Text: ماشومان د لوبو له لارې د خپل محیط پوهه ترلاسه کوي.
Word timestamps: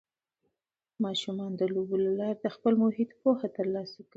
ماشومان 1.03 1.51
د 1.57 1.61
لوبو 1.73 1.95
له 2.05 2.11
لارې 2.19 2.37
د 2.41 2.47
خپل 2.55 2.73
محیط 2.83 3.09
پوهه 3.21 3.47
ترلاسه 3.57 3.97
کوي. 4.05 4.09